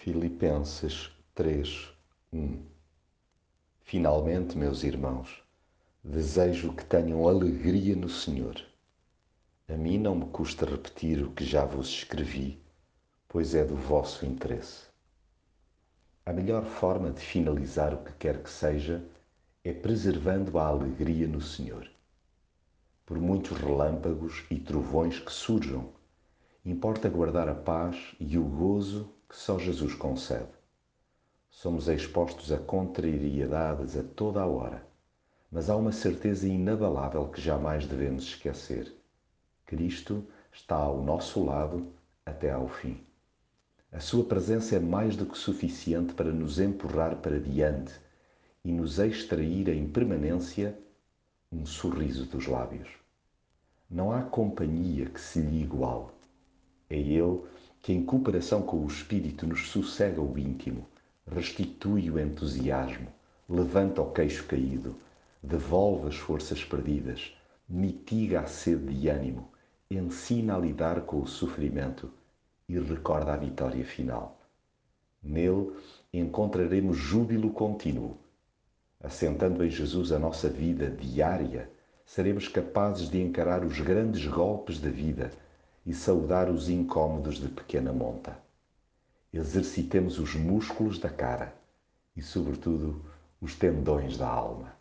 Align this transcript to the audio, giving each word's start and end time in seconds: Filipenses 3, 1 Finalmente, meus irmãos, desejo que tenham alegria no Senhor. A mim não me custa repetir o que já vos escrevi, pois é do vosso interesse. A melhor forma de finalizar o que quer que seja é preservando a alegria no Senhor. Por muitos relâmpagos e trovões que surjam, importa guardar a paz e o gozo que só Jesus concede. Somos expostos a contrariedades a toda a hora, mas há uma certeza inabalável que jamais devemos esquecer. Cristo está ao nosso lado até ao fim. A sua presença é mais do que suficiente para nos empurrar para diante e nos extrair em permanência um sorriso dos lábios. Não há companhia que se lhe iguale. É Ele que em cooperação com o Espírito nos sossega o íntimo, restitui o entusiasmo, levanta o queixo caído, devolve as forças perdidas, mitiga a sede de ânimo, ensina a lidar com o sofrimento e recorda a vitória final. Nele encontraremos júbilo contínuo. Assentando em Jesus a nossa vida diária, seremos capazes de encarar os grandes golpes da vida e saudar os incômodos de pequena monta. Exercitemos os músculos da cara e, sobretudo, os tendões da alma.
Filipenses 0.00 1.10
3, 1.34 1.92
1 2.32 2.62
Finalmente, 3.80 4.56
meus 4.56 4.84
irmãos, 4.84 5.42
desejo 6.04 6.72
que 6.72 6.84
tenham 6.84 7.26
alegria 7.26 7.96
no 7.96 8.08
Senhor. 8.08 8.62
A 9.68 9.72
mim 9.76 9.98
não 9.98 10.14
me 10.14 10.26
custa 10.26 10.64
repetir 10.64 11.20
o 11.24 11.32
que 11.32 11.44
já 11.44 11.64
vos 11.64 11.88
escrevi, 11.88 12.62
pois 13.26 13.56
é 13.56 13.64
do 13.64 13.74
vosso 13.74 14.24
interesse. 14.24 14.86
A 16.24 16.32
melhor 16.32 16.64
forma 16.64 17.10
de 17.10 17.20
finalizar 17.20 17.92
o 17.92 18.04
que 18.04 18.12
quer 18.12 18.40
que 18.40 18.50
seja 18.50 19.04
é 19.64 19.72
preservando 19.72 20.60
a 20.60 20.66
alegria 20.68 21.26
no 21.26 21.40
Senhor. 21.40 21.90
Por 23.04 23.18
muitos 23.18 23.58
relâmpagos 23.58 24.44
e 24.48 24.60
trovões 24.60 25.18
que 25.18 25.32
surjam, 25.32 25.92
importa 26.64 27.08
guardar 27.08 27.48
a 27.48 27.54
paz 27.54 28.14
e 28.20 28.38
o 28.38 28.44
gozo 28.44 29.17
que 29.28 29.36
só 29.36 29.58
Jesus 29.58 29.94
concede. 29.94 30.48
Somos 31.50 31.88
expostos 31.88 32.50
a 32.50 32.58
contrariedades 32.58 33.96
a 33.96 34.02
toda 34.02 34.40
a 34.40 34.46
hora, 34.46 34.86
mas 35.50 35.68
há 35.68 35.76
uma 35.76 35.92
certeza 35.92 36.46
inabalável 36.48 37.28
que 37.28 37.40
jamais 37.40 37.86
devemos 37.86 38.24
esquecer. 38.24 38.94
Cristo 39.66 40.24
está 40.52 40.76
ao 40.76 41.02
nosso 41.02 41.44
lado 41.44 41.92
até 42.24 42.50
ao 42.50 42.68
fim. 42.68 43.00
A 43.90 44.00
sua 44.00 44.24
presença 44.24 44.76
é 44.76 44.78
mais 44.78 45.16
do 45.16 45.26
que 45.26 45.36
suficiente 45.36 46.12
para 46.14 46.30
nos 46.30 46.58
empurrar 46.58 47.16
para 47.16 47.40
diante 47.40 47.92
e 48.64 48.70
nos 48.70 48.98
extrair 48.98 49.68
em 49.68 49.88
permanência 49.88 50.78
um 51.50 51.64
sorriso 51.64 52.26
dos 52.26 52.46
lábios. 52.46 52.88
Não 53.90 54.12
há 54.12 54.22
companhia 54.22 55.06
que 55.06 55.20
se 55.20 55.40
lhe 55.40 55.62
iguale. 55.62 56.06
É 56.90 56.98
Ele 56.98 57.40
que 57.82 57.92
em 57.92 58.04
cooperação 58.04 58.62
com 58.62 58.84
o 58.84 58.86
Espírito 58.86 59.46
nos 59.46 59.68
sossega 59.68 60.20
o 60.20 60.38
íntimo, 60.38 60.86
restitui 61.26 62.10
o 62.10 62.18
entusiasmo, 62.18 63.08
levanta 63.48 64.02
o 64.02 64.12
queixo 64.12 64.46
caído, 64.46 64.96
devolve 65.42 66.08
as 66.08 66.16
forças 66.16 66.64
perdidas, 66.64 67.34
mitiga 67.68 68.40
a 68.40 68.46
sede 68.46 68.94
de 68.94 69.08
ânimo, 69.08 69.48
ensina 69.90 70.56
a 70.56 70.58
lidar 70.58 71.02
com 71.02 71.22
o 71.22 71.26
sofrimento 71.26 72.10
e 72.68 72.78
recorda 72.78 73.32
a 73.32 73.36
vitória 73.36 73.84
final. 73.84 74.38
Nele 75.22 75.72
encontraremos 76.12 76.96
júbilo 76.96 77.50
contínuo. 77.50 78.16
Assentando 79.00 79.64
em 79.64 79.70
Jesus 79.70 80.12
a 80.12 80.18
nossa 80.18 80.48
vida 80.48 80.90
diária, 80.90 81.70
seremos 82.04 82.48
capazes 82.48 83.08
de 83.08 83.20
encarar 83.20 83.64
os 83.64 83.80
grandes 83.80 84.26
golpes 84.26 84.80
da 84.80 84.90
vida 84.90 85.30
e 85.88 85.94
saudar 85.94 86.50
os 86.50 86.68
incômodos 86.68 87.36
de 87.38 87.48
pequena 87.48 87.94
monta. 87.94 88.38
Exercitemos 89.32 90.18
os 90.18 90.34
músculos 90.34 90.98
da 90.98 91.08
cara 91.08 91.54
e, 92.14 92.20
sobretudo, 92.20 93.02
os 93.40 93.54
tendões 93.54 94.18
da 94.18 94.28
alma. 94.28 94.76